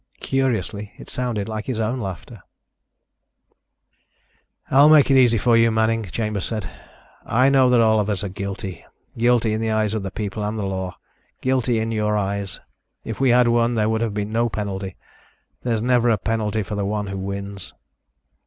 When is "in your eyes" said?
11.77-12.59